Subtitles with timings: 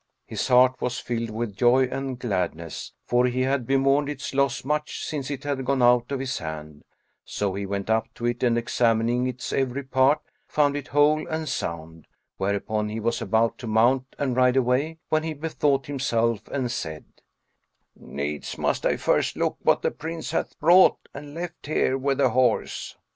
[0.25, 5.05] His heart was filled with joy and gladness, for he had bemourned its loss much
[5.05, 6.83] since it had gone out of his hand:
[7.23, 11.47] so he went up to it and, examining its every part, found it whole and
[11.47, 16.71] sound; whereupon he was about to mount and ride away, when he bethought himself and
[16.71, 17.05] said,
[17.95, 22.29] "Needs must I first look what the Prince hath brought and left here with the
[22.31, 22.97] horse."